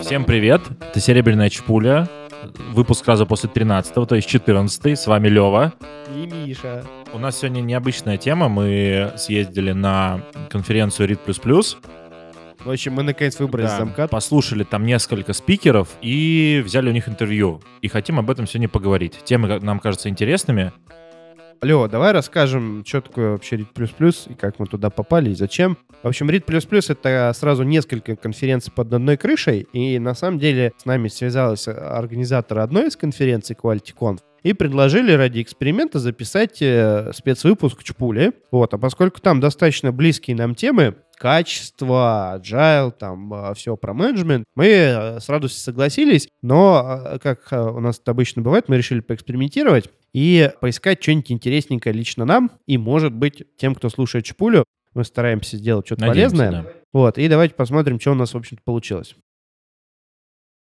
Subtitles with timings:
[0.00, 2.08] Всем привет, это Серебряная Чпуля,
[2.72, 5.72] выпуск сразу после 13 то есть 14 с вами Лева.
[6.12, 6.84] И Миша.
[7.12, 11.32] У нас сегодня необычная тема, мы съездили на конференцию RIT++,
[12.64, 14.10] в общем, мы наконец выбрали да, замкат.
[14.10, 17.62] Послушали там несколько спикеров и взяли у них интервью.
[17.82, 19.14] И хотим об этом сегодня поговорить.
[19.24, 20.72] Темы нам кажутся интересными.
[21.60, 25.76] Лева, давай расскажем, что такое вообще RIT++, и как мы туда попали, и зачем.
[26.02, 26.44] В общем, RIT++—
[26.88, 32.60] это сразу несколько конференций под одной крышей, и на самом деле с нами связалась организатор
[32.60, 38.32] одной из конференций QualityConf, и предложили ради эксперимента записать э, спецвыпуск Чпули.
[38.52, 44.44] Вот, а поскольку там достаточно близкие нам темы, качество, agile, там э, все про менеджмент,
[44.54, 49.90] мы э, с радостью согласились, но, как у нас это обычно бывает, мы решили поэкспериментировать
[50.12, 54.64] и поискать что-нибудь интересненькое лично нам и, может быть, тем, кто слушает Чпулю.
[54.94, 56.50] Мы стараемся сделать что-то полезное.
[56.50, 56.66] Да.
[56.92, 59.14] Вот, и давайте посмотрим, что у нас, в общем-то, получилось.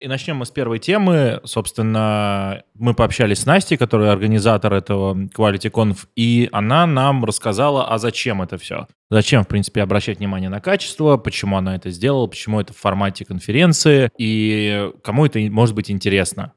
[0.02, 1.40] И начнем мы с первой темы.
[1.44, 8.42] Собственно, мы пообщались с Настей, которая организатор этого QualityConf, и она нам рассказала, а зачем
[8.42, 8.88] это все.
[9.10, 13.24] Зачем, в принципе, обращать внимание на качество, почему она это сделала, почему это в формате
[13.24, 16.52] конференции, и кому это может быть интересно.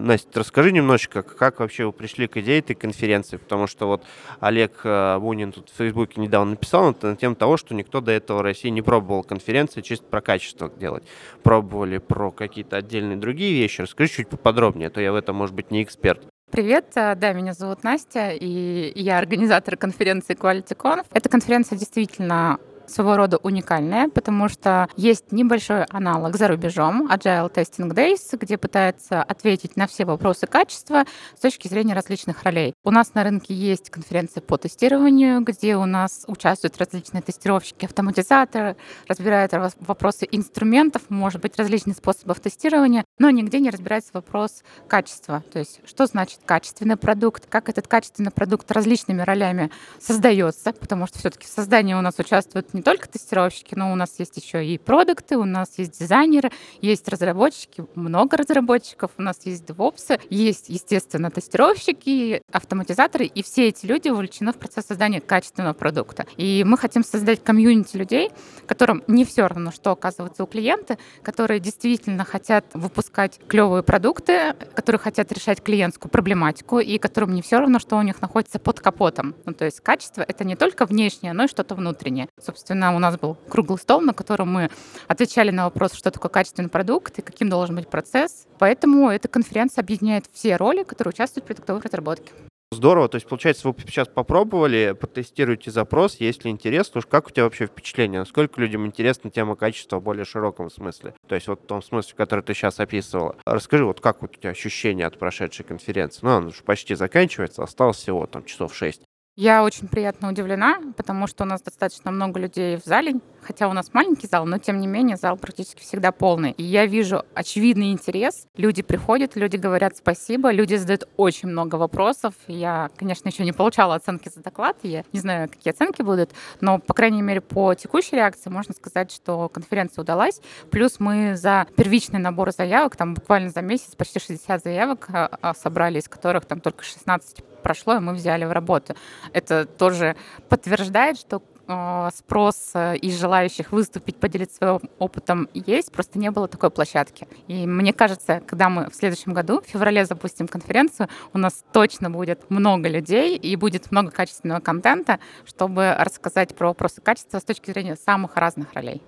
[0.00, 4.04] Настя, расскажи немножечко, как вообще вы пришли к идее этой конференции, потому что вот
[4.40, 8.38] Олег э, Бунин тут в Фейсбуке недавно написал на тему того, что никто до этого
[8.38, 11.04] в России не пробовал конференции чисто про качество делать.
[11.42, 13.82] Пробовали про какие-то отдельные другие вещи.
[13.82, 16.22] Расскажи чуть поподробнее, а то я в этом, может быть, не эксперт.
[16.50, 21.06] Привет, э, да, меня зовут Настя, и я организатор конференции QualityConf.
[21.12, 22.58] Эта конференция действительно
[22.90, 29.22] своего рода уникальная, потому что есть небольшой аналог за рубежом Agile Testing Days, где пытается
[29.22, 31.04] ответить на все вопросы качества
[31.36, 32.74] с точки зрения различных ролей.
[32.84, 38.76] У нас на рынке есть конференции по тестированию, где у нас участвуют различные тестировщики, автоматизаторы,
[39.06, 45.42] разбирают вопросы инструментов, может быть, различных способов тестирования, но нигде не разбирается вопрос качества.
[45.52, 51.18] То есть, что значит качественный продукт, как этот качественный продукт различными ролями создается, потому что
[51.18, 54.78] все-таки в создании у нас участвуют не только тестировщики, но у нас есть еще и
[54.78, 61.30] продукты, у нас есть дизайнеры, есть разработчики, много разработчиков, у нас есть девопсы, есть, естественно,
[61.30, 66.24] тестировщики, автоматизаторы, и все эти люди увлечены в процесс создания качественного продукта.
[66.38, 68.30] И мы хотим создать комьюнити людей,
[68.66, 75.00] которым не все равно, что оказывается у клиента, которые действительно хотят выпускать клевые продукты, которые
[75.00, 79.34] хотят решать клиентскую проблематику, и которым не все равно, что у них находится под капотом.
[79.44, 82.30] Ну, то есть качество— это не только внешнее, но и что-то внутреннее.
[82.42, 84.70] Собственно, Собственно, у нас был круглый стол, на котором мы
[85.08, 88.46] отвечали на вопрос, что такое качественный продукт и каким должен быть процесс.
[88.58, 92.32] Поэтому эта конференция объединяет все роли, которые участвуют в продуктовой разработке.
[92.70, 97.44] Здорово, то есть, получается, вы сейчас попробовали, протестируете запрос, если интересно, уж как у тебя
[97.44, 101.66] вообще впечатление, насколько людям интересна тема качества в более широком смысле, то есть вот в
[101.66, 103.36] том смысле, который ты сейчас описывала.
[103.46, 106.20] Расскажи, вот как вот у тебя ощущения от прошедшей конференции?
[106.22, 109.00] Ну, она уже почти заканчивается, осталось всего там часов шесть.
[109.40, 113.72] Я очень приятно удивлена, потому что у нас достаточно много людей в зале, хотя у
[113.72, 116.50] нас маленький зал, но тем не менее зал практически всегда полный.
[116.50, 118.46] И я вижу очевидный интерес.
[118.58, 122.34] Люди приходят, люди говорят спасибо, люди задают очень много вопросов.
[122.48, 126.78] Я, конечно, еще не получала оценки за доклад, я не знаю, какие оценки будут, но,
[126.78, 130.42] по крайней мере, по текущей реакции можно сказать, что конференция удалась.
[130.70, 135.54] Плюс мы за первичный набор заявок, там буквально за месяц почти 60 заявок а, а,
[135.54, 138.94] собрали, из которых там только 16 прошло, и мы взяли в работу.
[139.32, 140.16] Это тоже
[140.48, 146.48] подтверждает, что э, спрос э, из желающих выступить, поделиться своим опытом есть, просто не было
[146.48, 147.28] такой площадки.
[147.48, 152.10] И мне кажется, когда мы в следующем году, в феврале запустим конференцию, у нас точно
[152.10, 157.70] будет много людей и будет много качественного контента, чтобы рассказать про вопросы качества с точки
[157.70, 159.02] зрения самых разных ролей.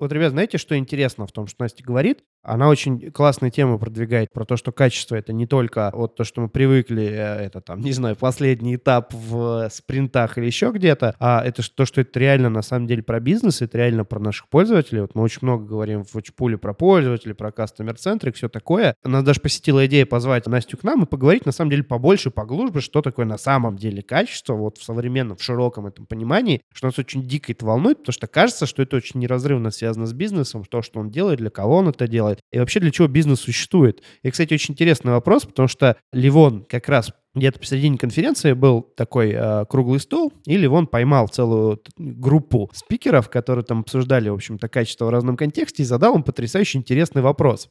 [0.00, 2.24] Вот, ребят, знаете, что интересно в том, что Настя говорит?
[2.44, 6.42] Она очень классную тему продвигает про то, что качество— это не только вот то, что
[6.42, 11.42] мы привыкли, э, это там, не знаю, последний этап в спринтах или еще где-то, а
[11.44, 15.00] это то, что это реально на самом деле про бизнес, это реально про наших пользователей.
[15.00, 18.94] Вот мы очень много говорим в Учпуле про пользователей, про кастомер-центрик, все такое.
[19.04, 22.82] Нас даже посетила идея позвать Настю к нам и поговорить на самом деле побольше, поглубже,
[22.82, 26.98] что такое на самом деле качество, вот в современном, в широком этом понимании, что нас
[26.98, 30.82] очень дико это волнует, потому что кажется, что это очень неразрывно связано с бизнесом, то,
[30.82, 34.02] что он делает, для кого он это делает, и вообще для чего бизнес существует.
[34.22, 39.32] И, кстати, очень интересный вопрос, потому что Ливон как раз где-то посередине конференции был такой
[39.32, 45.06] э, круглый стол, и Ливон поймал целую группу спикеров, которые там обсуждали, в общем-то, качество
[45.06, 47.68] в разном контексте, и задал им потрясающе интересный вопрос.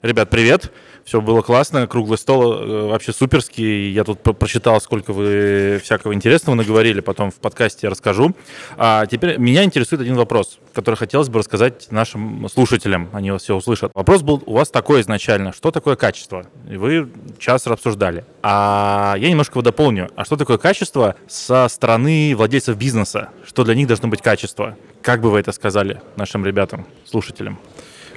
[0.00, 0.70] Ребят, привет.
[1.04, 3.90] Все было классно, круглый стол э, вообще суперский.
[3.90, 8.32] Я тут прочитал, сколько вы всякого интересного наговорили, потом в подкасте расскажу.
[8.76, 13.56] А теперь меня интересует один вопрос, который хотелось бы рассказать нашим слушателям, они вас все
[13.56, 13.90] услышат.
[13.92, 16.46] Вопрос был у вас такой изначально, что такое качество?
[16.70, 17.10] И вы
[17.40, 18.24] час обсуждали.
[18.44, 20.10] А я немножко его дополню.
[20.14, 23.30] А что такое качество со стороны владельцев бизнеса?
[23.44, 24.76] Что для них должно быть качество?
[25.02, 27.58] Как бы вы это сказали нашим ребятам, слушателям?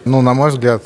[0.06, 0.84] Ну, на мой взгляд,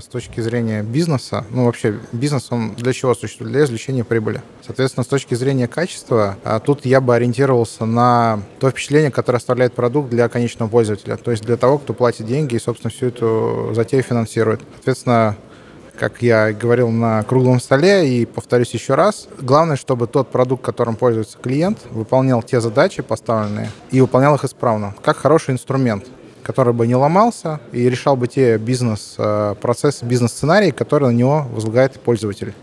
[0.00, 3.52] с точки зрения бизнеса, ну, вообще, бизнес, он для чего существует?
[3.52, 4.42] Для извлечения прибыли.
[4.64, 9.74] Соответственно, с точки зрения качества, а, тут я бы ориентировался на то впечатление, которое оставляет
[9.74, 13.72] продукт для конечного пользователя, то есть для того, кто платит деньги и, собственно, всю эту
[13.74, 14.60] затею финансирует.
[14.74, 15.36] Соответственно,
[15.98, 20.96] как я говорил на круглом столе, и повторюсь еще раз, главное, чтобы тот продукт, которым
[20.96, 26.06] пользуется клиент, выполнял те задачи поставленные и выполнял их исправно, как хороший инструмент
[26.42, 32.54] который бы не ломался и решал бы те бизнес-процессы, бизнес-сценарии, которые на него возлагает пользователь.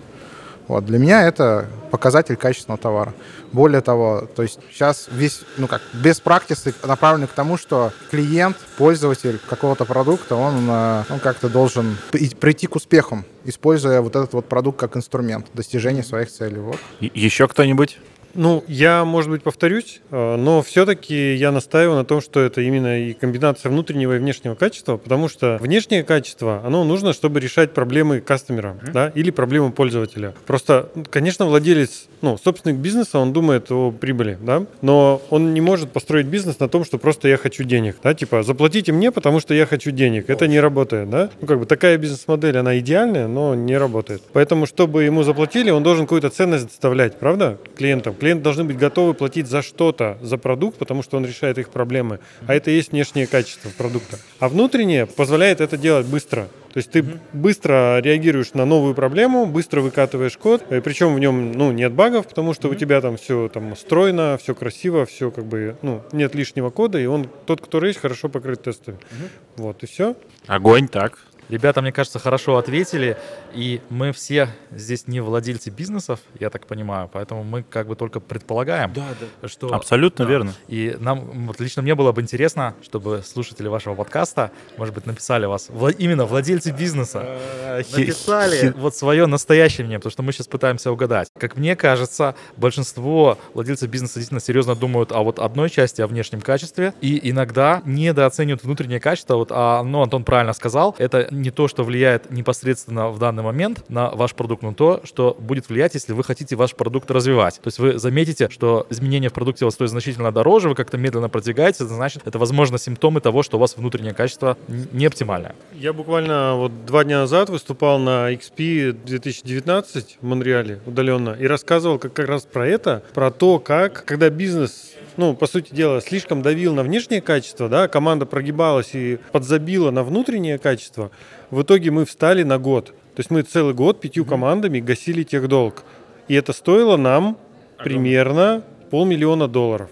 [0.69, 0.85] Вот.
[0.85, 3.13] Для меня это показатель качественного товара.
[3.51, 8.55] Более того, то есть сейчас весь, ну как, без практики направлен к тому, что клиент,
[8.77, 14.45] пользователь какого-то продукта, он э, ну, как-то должен прийти к успехам, используя вот этот вот
[14.45, 16.59] продукт как инструмент достижения своих целей.
[16.59, 16.77] Вот.
[16.99, 17.97] Еще кто-нибудь?
[18.33, 22.99] Ну, я, может быть, повторюсь, э, но все-таки я настаиваю на том, что это именно
[22.99, 28.21] и комбинация внутреннего и внешнего качества, потому что внешнее качество, оно нужно, чтобы решать проблемы
[28.21, 28.91] кастомера, mm-hmm.
[28.91, 30.33] да, или проблемы пользователя.
[30.45, 35.91] Просто, конечно, владелец, ну, собственник бизнеса, он думает о прибыли, да, но он не может
[35.91, 39.53] построить бизнес на том, что просто я хочу денег, да, типа, заплатите мне, потому что
[39.53, 40.29] я хочу денег.
[40.29, 41.29] Это не работает, да.
[41.41, 44.21] Ну, как бы такая бизнес-модель, она идеальная, но не работает.
[44.33, 49.13] Поэтому, чтобы ему заплатили, он должен какую-то ценность доставлять, правда, клиентам клиенты должны быть готовы
[49.13, 52.19] платить за что-то, за продукт, потому что он решает их проблемы.
[52.48, 54.18] А это и есть внешнее качество продукта.
[54.39, 56.48] А внутреннее позволяет это делать быстро.
[56.74, 57.19] То есть ты mm-hmm.
[57.33, 62.54] быстро реагируешь на новую проблему, быстро выкатываешь код, причем в нем ну, нет багов, потому
[62.54, 62.71] что mm-hmm.
[62.71, 67.00] у тебя там все там стройно, все красиво, все как бы, ну, нет лишнего кода,
[67.00, 68.98] и он, тот, который есть, хорошо покрыт тестами.
[68.98, 69.30] Mm-hmm.
[69.57, 70.16] Вот, и все.
[70.45, 71.18] Огонь, так.
[71.49, 73.17] Ребята, мне кажется, хорошо ответили,
[73.53, 78.19] и мы все здесь не владельцы бизнесов, я так понимаю, поэтому мы как бы только
[78.19, 79.07] предполагаем, да,
[79.41, 79.47] да.
[79.47, 79.73] что...
[79.73, 80.53] Абсолютно да, верно.
[80.67, 85.47] И нам, вот лично мне было бы интересно, чтобы слушатели вашего подкаста, может быть, написали
[85.47, 87.39] вас, вла- именно владельцы бизнеса, а,
[87.77, 91.30] написали вот свое настоящее мнение, потому что мы сейчас пытаемся угадать.
[91.38, 96.42] Как мне кажется, большинство владельцев бизнеса действительно серьезно думают о вот одной части, о внешнем
[96.42, 99.36] качестве, и иногда недооценивают внутреннее качество.
[99.36, 103.83] Вот, а, ну, Антон правильно сказал, это не то, что влияет непосредственно в данный момент
[103.89, 107.56] на ваш продукт, но то, что будет влиять, если вы хотите ваш продукт развивать.
[107.56, 110.98] То есть вы заметите, что изменения в продукте у вас стоят значительно дороже, вы как-то
[110.98, 115.56] медленно продвигаете, это значит, это, возможно, симптомы того, что у вас внутреннее качество не оптимальное.
[115.74, 122.00] Я буквально вот два дня назад выступал на XP 2019 в Монреале удаленно и рассказывал
[122.00, 126.41] как, как раз про это, про то, как, когда бизнес ну, по сути дела, слишком
[126.41, 131.11] давил на внешнее качество, да, команда прогибалась и подзабила на внутреннее качество,
[131.51, 132.85] в итоге мы встали на год.
[132.85, 135.83] То есть мы целый год пятью командами гасили техдолг.
[136.29, 137.38] И это стоило нам
[137.83, 139.89] примерно полмиллиона долларов.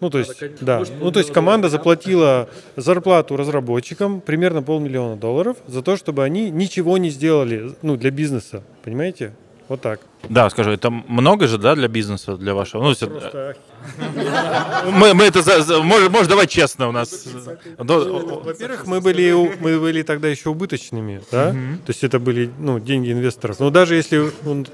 [0.00, 0.82] Ну, то есть, да.
[1.00, 6.98] Ну, то есть команда заплатила зарплату разработчикам примерно полмиллиона долларов за то, чтобы они ничего
[6.98, 8.62] не сделали, ну, для бизнеса.
[8.84, 9.32] Понимаете?
[9.68, 10.00] Вот так.
[10.28, 12.82] Да, скажу, это много же, да, для бизнеса, для вашего?
[12.82, 13.56] Ну, Просто...
[14.92, 17.26] мы, мы это, за, за, может, может, давай честно у нас.
[17.76, 23.12] Во-первых, мы были, мы были тогда еще убыточными, да, то есть это были, ну, деньги
[23.12, 23.60] инвесторов.
[23.60, 24.30] Но даже если,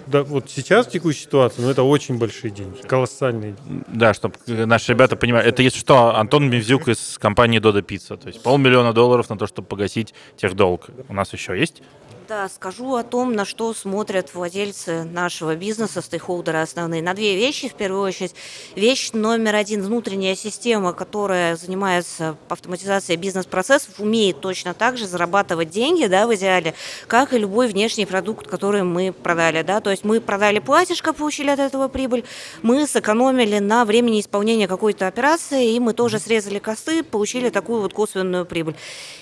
[0.07, 3.57] да, вот сейчас в текущей ситуации, ну, это очень большие деньги, колоссальные.
[3.89, 8.29] Да, чтобы наши ребята понимали, это если что, Антон Мивзюк из компании Дода Пицца, то
[8.29, 10.89] есть полмиллиона долларов на то, чтобы погасить техдолг.
[11.09, 11.83] У нас еще есть?
[12.27, 17.03] Да, скажу о том, на что смотрят владельцы нашего бизнеса, стейкхолдеры основные.
[17.03, 18.35] На две вещи, в первую очередь.
[18.75, 26.07] Вещь номер один– внутренняя система, которая занимается автоматизацией бизнес-процессов, умеет точно так же зарабатывать деньги,
[26.07, 26.73] да, в идеале,
[27.09, 29.61] как и любой внешний продукт, который мы продали.
[29.61, 29.83] Да?
[29.83, 32.25] То есть мы продали платьишко, получили от этого прибыль,
[32.63, 37.93] мы сэкономили на времени исполнения какой-то операции, и мы тоже срезали косты, получили такую вот
[37.93, 38.77] косвенную прибыль.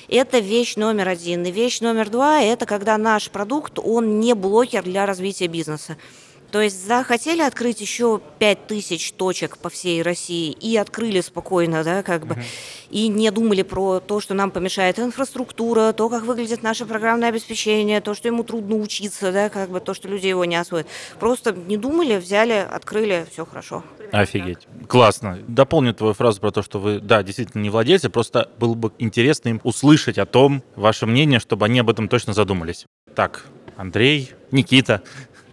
[0.09, 1.42] Это вещь номер один.
[1.47, 5.97] И вещь номер два– это когда наш продукт, он не блокер для развития бизнеса.
[6.53, 12.27] То есть захотели открыть еще 5000 точек по всей России и открыли спокойно, да, как
[12.27, 12.37] бы,
[12.91, 18.03] и не думали про то, что нам помешает инфраструктура, то, как выглядит наше программное обеспечение,
[18.03, 20.87] то, что ему трудно учиться, да, как бы, то, что люди его не освоят.
[21.19, 23.83] Просто не думали, взяли, открыли, все хорошо.
[24.12, 24.69] Офигеть.
[24.88, 25.38] Классно.
[25.49, 29.49] Дополню твою фразу про то, что вы, да, действительно не владельцы, просто было бы интересно
[29.49, 32.85] им услышать о том, ваше мнение, чтобы они об этом точно задумались.
[33.14, 35.02] Так, Андрей, Никита,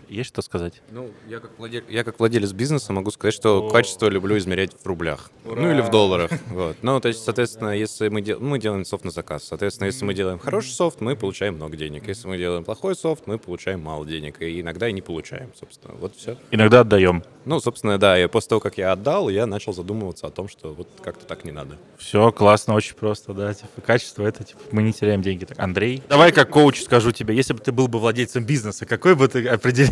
[0.09, 0.81] есть что сказать?
[0.91, 3.69] Ну, я как, владелец, я как владелец бизнеса могу сказать, что О.
[3.69, 5.29] качество люблю измерять в рублях.
[5.45, 5.61] Ура!
[5.61, 6.31] Ну или в долларах.
[6.49, 6.77] Вот.
[6.81, 8.39] Ну, то есть, соответственно, если мы, дел...
[8.39, 12.07] мы делаем софт на заказ, соответственно, если мы делаем хороший софт, мы получаем много денег.
[12.07, 14.41] Если мы делаем плохой софт, мы получаем мало денег.
[14.41, 15.93] И иногда и не получаем, собственно.
[15.95, 16.37] Вот все.
[16.51, 17.23] Иногда отдаем.
[17.45, 18.21] Ну, собственно, да.
[18.21, 21.45] И после того, как я отдал, я начал задумываться о том, что вот как-то так
[21.45, 21.77] не надо.
[21.97, 23.53] Все, классно, очень просто, да.
[23.53, 25.45] Типа, качество это, типа, мы не теряем деньги.
[25.45, 29.15] Так, Андрей, давай как коуч скажу тебе, если бы ты был бы владельцем бизнеса, какое
[29.15, 29.47] бы ты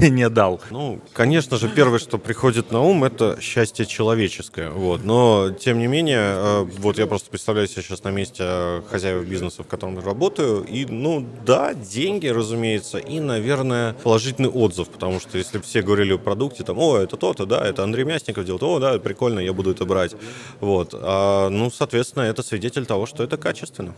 [0.18, 0.62] определение дал?
[0.72, 4.70] Ну, конечно же, первое, что приходит на ум, это счастье человеческое.
[4.70, 5.04] Вот.
[5.04, 9.28] Но, тем не менее, э, вот я просто представляю себя сейчас на месте э, хозяев
[9.28, 10.64] бизнеса, в котором работаю.
[10.64, 14.90] И, ну, да, деньги, разумеется, и, наверное, положительный отзыв.
[14.90, 18.46] Потому что если все говорили о продукте, там, о, это то-то, да, это Андрей Мясников
[18.46, 20.16] делает, о, да, прикольно, я буду это брать.
[20.60, 20.94] Вот.
[20.94, 23.94] А, ну, соответственно, это свидетель того, что это качественно.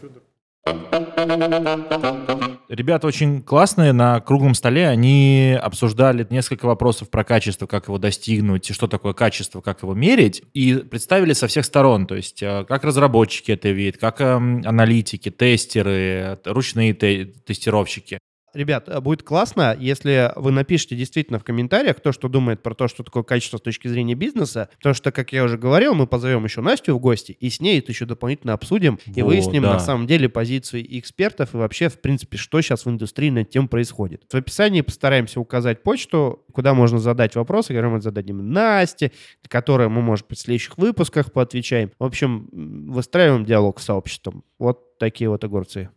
[2.69, 3.93] Ребята очень классные.
[3.93, 9.61] На круглом столе они обсуждали несколько вопросов про качество, как его достигнуть, что такое качество,
[9.61, 12.07] как его мерить, и представили со всех сторон.
[12.07, 18.19] То есть э, как разработчики это видят, как эм, аналитики, тестеры, ручные тестировщики.
[18.53, 22.87] Ребят, э, будет классно, если вы напишите действительно в комментариях то, что думает про то,
[22.87, 26.43] что такое качество с точки зрения бизнеса, потому что, как я уже говорил, мы позовем
[26.43, 29.73] еще Настю в гости, и с ней это еще дополнительно обсудим и выясним да.
[29.73, 33.67] на самом деле позиции экспертов и вообще, в принципе, что сейчас в индустрии над тем
[33.67, 34.23] происходит.
[34.31, 39.11] В описании постараемся указать почту, куда можно задать вопросы, которые мы зададим Насте,
[39.47, 41.91] которые мы, может быть, в следующих выпусках поотвечаем.
[41.99, 42.49] В общем,
[42.91, 44.43] выстраиваем диалог с сообществом.
[44.57, 45.89] Вот такие вот огурцы.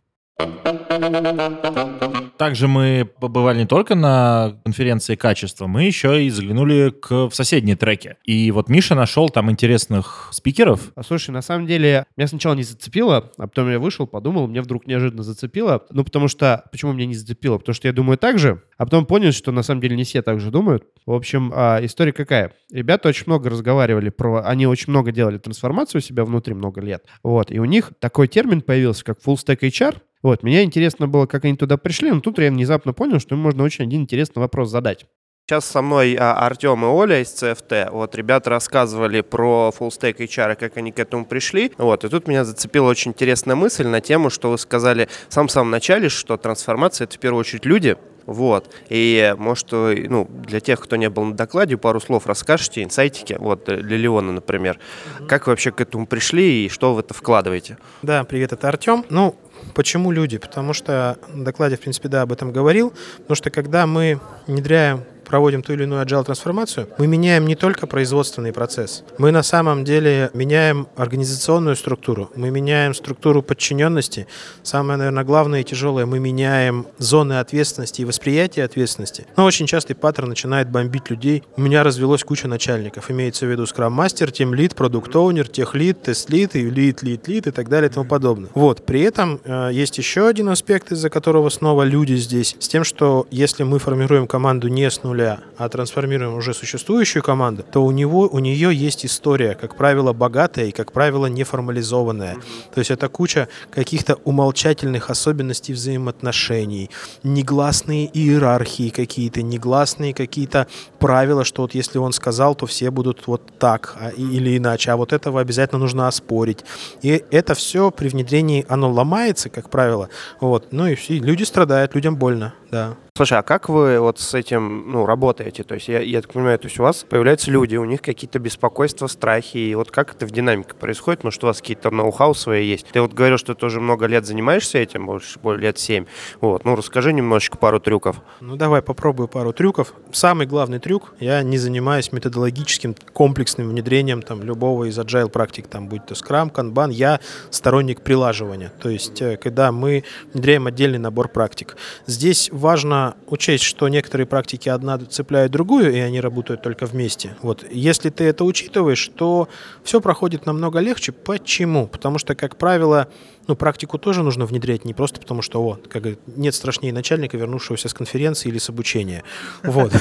[2.37, 7.75] Также мы побывали не только на конференции качества, мы еще и заглянули к, в соседние
[7.75, 8.17] треки.
[8.23, 10.91] И вот Миша нашел там интересных спикеров.
[10.95, 14.61] А, слушай, на самом деле, меня сначала не зацепило, а потом я вышел, подумал, мне
[14.61, 15.85] вдруг неожиданно зацепило.
[15.91, 16.65] Ну, потому что...
[16.71, 17.57] Почему меня не зацепило?
[17.57, 20.21] Потому что я думаю так же, а потом понял, что на самом деле не все
[20.21, 20.85] так же думают.
[21.05, 22.53] В общем, а, история какая?
[22.71, 24.43] Ребята очень много разговаривали про...
[24.43, 27.05] Они очень много делали трансформацию у себя внутри много лет.
[27.23, 27.51] Вот.
[27.51, 29.97] И у них такой термин появился, как full stack HR.
[30.23, 33.41] Вот, меня интересно было, как они туда пришли, но тут я внезапно понял, что им
[33.41, 35.05] можно очень один интересный вопрос задать.
[35.45, 37.91] Сейчас со мной а, Артем и Оля из CFT.
[37.91, 41.73] Вот ребята рассказывали про Full Stack HR, как они к этому пришли.
[41.77, 45.69] Вот, и тут меня зацепила очень интересная мысль на тему, что вы сказали в самом-самом
[45.69, 48.73] начале, что трансформация— это в первую очередь люди, вот.
[48.89, 53.65] И, может, ну, для тех, кто не был на докладе, пару слов расскажете, инсайтики, вот,
[53.65, 54.79] для Леона, например.
[55.27, 57.77] Как вы вообще к этому пришли и что в это вкладываете?
[58.01, 59.05] Да, привет, это Артем.
[59.09, 59.35] Ну,
[59.75, 60.37] Почему люди?
[60.37, 62.93] Потому что на докладе, в принципе, да, об этом говорил.
[63.17, 65.03] Потому что когда мы внедряем
[65.33, 69.83] проводим ту или иную agile трансформацию, мы меняем не только производственный процесс, мы на самом
[69.83, 74.27] деле меняем организационную структуру, мы меняем структуру подчиненности.
[74.61, 79.25] Самое, наверное, главное и тяжелое, мы меняем зоны ответственности и восприятия ответственности.
[79.35, 81.43] Но очень частый паттерн начинает бомбить людей.
[81.55, 83.09] У меня развелось куча начальников.
[83.09, 87.27] Имеется в виду скрам-мастер, тем лид, продукт оунер тех лид, тест лид, и лид, лид,
[87.27, 88.49] лид и так далее и тому подобное.
[88.53, 88.85] Вот.
[88.85, 93.25] При этом э, есть еще один аспект, из-за которого снова люди здесь, с тем, что
[93.31, 97.91] если мы формируем команду не с нуля, нуля, а трансформируем уже существующую команду, то у
[97.91, 102.37] него, у нее есть история, как правило, богатая и, как правило, неформализованная.
[102.73, 106.89] То есть это куча каких-то умолчательных особенностей взаимоотношений,
[107.23, 110.67] негласные иерархии какие-то, негласные какие-то
[111.03, 114.95] правила, что вот если он сказал, то все будут вот так а, или иначе, а
[114.95, 116.63] вот этого обязательно нужно оспорить.
[117.01, 120.07] И это все при внедрении, оно ломается, как правило,
[120.39, 122.95] вот, ну и все, люди страдают, людям больно, да.
[123.15, 125.61] Слушай, а как вы вот с этим ну, работаете?
[125.63, 128.39] То есть я, я так понимаю, то есть у вас появляются люди, у них какие-то
[128.39, 131.23] беспокойства, страхи, и вот как это в динамике происходит?
[131.23, 132.87] Может, у вас какие-то ноу-хау свои есть?
[132.91, 136.05] Ты вот говорил, что ты уже много лет занимаешься этим, больше, лет семь.
[136.41, 138.15] Вот, ну расскажи немножечко пару трюков.
[138.41, 139.93] Ну давай попробую пару трюков.
[140.11, 145.87] Самый главный трюк, я не занимаюсь методологическим комплексным внедрением там любого из agile практик, там
[145.87, 147.19] будь то Scrum, Kanban, я
[147.51, 148.73] сторонник прилаживания.
[148.81, 150.03] То есть, э, когда мы
[150.33, 151.77] внедряем отдельный набор практик.
[152.07, 157.35] Здесь важно учесть, что некоторые практики одна цепляют другую, и они работают только вместе.
[157.41, 157.65] Вот.
[157.71, 159.47] Если ты это учитываешь, то
[159.83, 161.11] все проходит намного легче.
[161.11, 161.87] Почему?
[161.87, 163.07] Потому что, как правило,
[163.47, 167.37] ну, практику тоже нужно внедрять не просто потому, что, о, как говорят, нет страшнее начальника,
[167.37, 169.23] вернувшегося с конференции или с обучения.
[169.63, 169.91] Вот.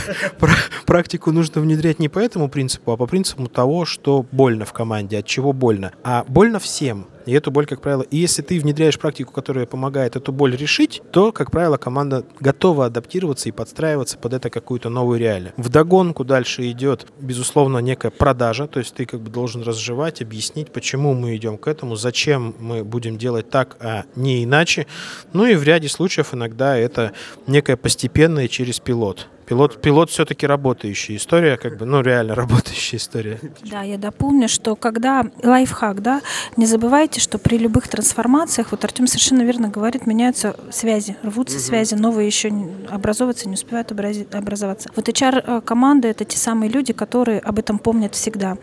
[0.87, 5.19] Практику нужно внедрять не по этому принципу, а по принципу того, что больно в команде,
[5.19, 5.93] от чего больно.
[6.05, 7.07] А больно всем.
[7.27, 11.03] И эту боль, как правило, и если ты внедряешь практику, которая помогает эту боль решить,
[11.13, 15.53] то, как правило, команда готова адаптироваться и подстраиваться под это какую-то новую реалию.
[15.57, 21.15] Вдогонку дальше идет, безусловно, некая продажа, то есть ты как бы должен разжевать, объяснить, почему
[21.15, 24.87] мы идем к этому, зачем мы будем делать так, а не иначе.
[25.33, 27.13] Ну и в ряде случаев иногда это
[27.47, 29.29] некое постепенное через пилот.
[29.53, 33.39] Пилот, пилот все-таки работающая история, как бы, ну, реально работающая история.
[33.71, 36.23] Да, я дополню, что когда лайфхак, да,
[36.57, 41.65] не забывайте, что при любых трансформациях, вот Артем совершенно верно говорит, меняются связи, рвутся угу.
[41.65, 42.51] связи, новые еще
[42.89, 44.89] образовываться не успевают образоваться.
[44.97, 48.57] Вот HR-команды это те самые люди, которые об этом помнят всегда.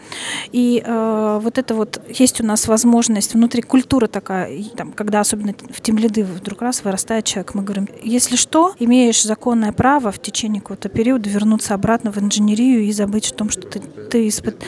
[0.52, 5.54] И э, вот это вот есть у нас возможность внутри культуры такая, там, когда особенно
[5.54, 10.20] в тем лиды вдруг раз вырастает человек, мы говорим, если что, имеешь законное право в
[10.20, 14.64] течение какого-то периода вернуться обратно в инженерию и забыть о том, что ты, ты испыт...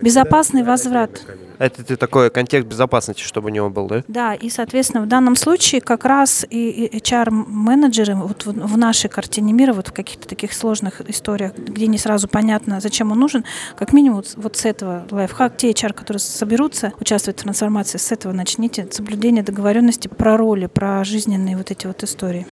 [0.00, 1.22] безопасный возврат.
[1.58, 4.04] Это ты такой контекст безопасности, чтобы у него был, да?
[4.06, 9.72] Да, и, соответственно, в данном случае как раз и HR-менеджеры вот в, нашей картине мира,
[9.72, 13.44] вот в каких-то таких сложных историях, где не сразу понятно, зачем он нужен,
[13.76, 18.32] как минимум вот с этого лайфхак, те HR, которые соберутся участвовать в трансформации, с этого
[18.32, 22.46] начните соблюдение договоренности про роли, про жизненные вот эти вот истории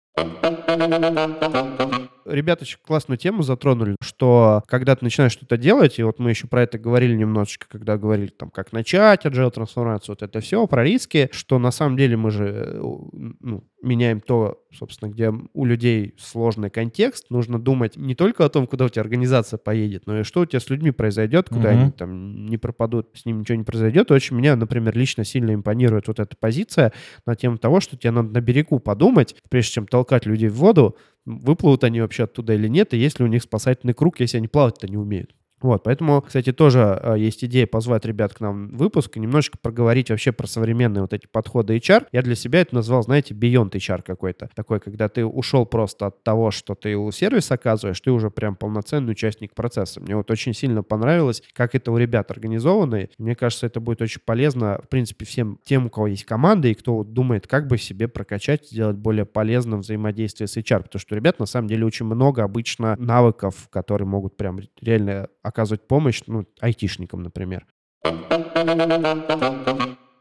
[2.26, 6.46] ребята очень классную тему затронули, что когда ты начинаешь что-то делать, и вот мы еще
[6.46, 10.84] про это говорили немножечко, когда говорили там, как начать agile трансформацию, вот это все, про
[10.84, 16.14] риски, что на самом деле мы же э, ну, меняем то, собственно, где у людей
[16.18, 20.22] сложный контекст, нужно думать не только о том, куда у тебя организация поедет, но и
[20.22, 21.80] что у тебя с людьми произойдет, куда mm-hmm.
[21.82, 24.10] они там не пропадут, с ними ничего не произойдет.
[24.10, 26.92] Очень меня, например, лично сильно импонирует вот эта позиция
[27.26, 30.96] на тему того, что тебе надо на берегу подумать, прежде чем толкать людей в воду,
[31.24, 34.48] выплывут они вообще оттуда или нет, и есть ли у них спасательный круг, если они
[34.48, 35.34] плавать-то не умеют.
[35.60, 39.56] Вот, поэтому, кстати, тоже э, есть идея позвать ребят к нам в выпуск и немножечко
[39.56, 42.06] проговорить вообще про современные вот эти подходы HR.
[42.12, 44.50] Я для себя это назвал, знаете, beyond HR какой-то.
[44.54, 48.56] Такой, когда ты ушел просто от того, что ты у сервиса оказываешь, ты уже прям
[48.56, 50.00] полноценный участник процесса.
[50.00, 52.96] Мне вот очень сильно понравилось, как это у ребят организовано.
[52.96, 56.68] И мне кажется, это будет очень полезно, в принципе, всем тем, у кого есть команда
[56.68, 60.82] и кто думает, как бы себе прокачать, сделать более полезным взаимодействие с HR.
[60.82, 65.28] Потому что у ребят, на самом деле, очень много обычно навыков, которые могут прям реально
[65.44, 67.66] оказывать помощь, ну, айтишникам, например.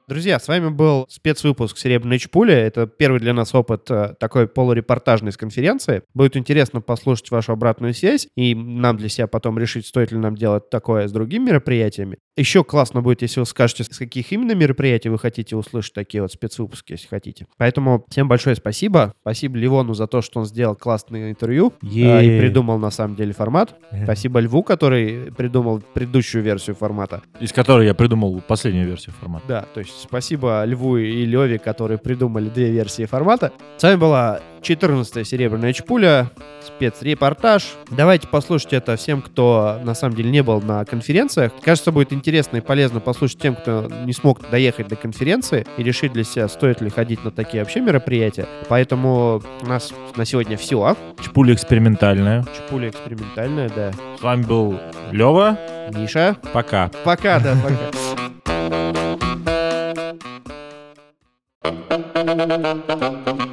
[0.05, 2.53] Друзья, с вами был спецвыпуск «Серебряной чпули».
[2.53, 6.03] Это первый для нас опыт э, такой полурепортажной с конференции.
[6.13, 10.35] Будет интересно послушать вашу обратную связь и нам для себя потом решить, стоит ли нам
[10.35, 12.17] делать такое с другими мероприятиями.
[12.35, 16.31] Еще классно будет, если вы скажете, с каких именно мероприятий вы хотите услышать такие вот
[16.31, 17.45] спецвыпуски, если хотите.
[17.57, 19.13] Поэтому всем большое спасибо.
[19.21, 23.33] Спасибо Ливону за то, что он сделал классное интервью э, и придумал на самом деле
[23.33, 23.75] формат.
[24.03, 27.21] Спасибо Льву, который придумал предыдущую версию формата.
[27.39, 29.45] Из которой я придумал последнюю версию формата.
[29.47, 33.51] Да, то есть спасибо Льву и Леве, которые придумали две версии формата.
[33.77, 36.31] С вами была 14 серебряная чпуля,
[36.65, 37.73] спецрепортаж.
[37.91, 41.51] Давайте послушать это всем, кто на самом деле не был на конференциях.
[41.61, 46.13] Кажется, будет интересно и полезно послушать тем, кто не смог доехать до конференции и решить
[46.13, 48.47] для себя, стоит ли ходить на такие вообще мероприятия.
[48.69, 50.95] Поэтому у нас на сегодня все.
[51.21, 52.45] Чпуля экспериментальная.
[52.55, 53.91] Чпуля экспериментальная, да.
[54.17, 54.79] С вами был
[55.11, 55.57] Лева.
[55.93, 56.37] Миша.
[56.53, 56.89] Пока.
[57.03, 57.77] Пока, да, пока.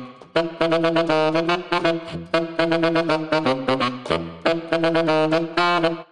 [0.33, 0.61] Thank
[5.99, 6.05] you.